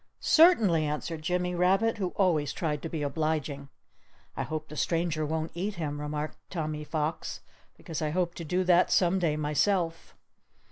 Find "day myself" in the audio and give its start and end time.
9.19-10.15